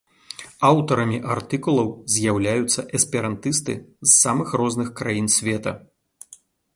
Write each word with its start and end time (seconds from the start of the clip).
Аўтарамі 0.69 1.17
артыкулаў 1.33 1.91
з'яўляюцца 2.13 2.83
эсперантысты 2.99 3.75
з 4.07 4.09
самых 4.23 4.47
розных 4.63 4.89
краін 5.03 5.27
света. 5.37 5.75